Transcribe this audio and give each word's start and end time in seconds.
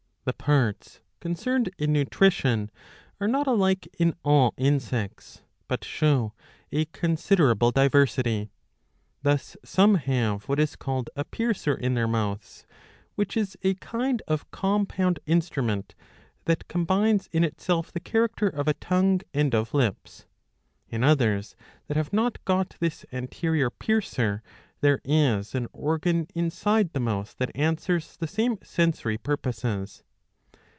The 0.23 0.33
parts 0.33 1.01
concerned 1.19 1.71
in 1.79 1.93
nutrition 1.93 2.69
are 3.19 3.27
not 3.27 3.47
alike 3.47 3.87
in 3.97 4.13
all 4.21 4.53
insects, 4.55 5.41
but 5.67 5.83
show 5.83 6.33
a 6.71 6.85
considerable 6.85 7.71
diversity. 7.71 8.51
Thus 9.23 9.57
some 9.65 9.95
have 9.95 10.43
what 10.43 10.59
is 10.59 10.75
called 10.75 11.09
a 11.15 11.23
piercer 11.23 11.73
in 11.73 11.95
their 11.95 12.07
mouths, 12.07 12.67
which 13.15 13.35
is 13.35 13.57
a 13.63 13.73
kind 13.73 14.21
of 14.27 14.51
compound 14.51 15.19
instrument 15.25 15.95
that 16.45 16.67
combines 16.67 17.27
in 17.31 17.43
itself 17.43 17.91
the 17.91 17.99
character 17.99 18.47
of 18.47 18.67
a 18.67 18.75
tongue 18.75 19.21
and 19.33 19.55
of 19.55 19.73
lips.'''' 19.73 20.27
In 20.87 21.03
others, 21.03 21.55
that 21.87 21.97
have 21.97 22.13
not 22.13 22.37
got 22.45 22.75
this 22.79 23.07
anterior 23.11 23.71
piercer, 23.71 24.43
there 24.81 25.01
is 25.03 25.55
an 25.55 25.67
organ 25.73 26.27
inside 26.35 26.93
the 26.93 26.99
mouth 26.99 27.35
that 27.39 27.49
answers 27.55 28.15
the 28.17 28.27
same 28.27 28.59
sensory 28.61 29.17
purposes. 29.17 30.03